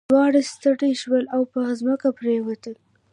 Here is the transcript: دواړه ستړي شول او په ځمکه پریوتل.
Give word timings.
دواړه 0.09 0.41
ستړي 0.53 0.91
شول 1.01 1.23
او 1.35 1.41
په 1.51 1.59
ځمکه 1.79 2.07
پریوتل. 2.19 2.75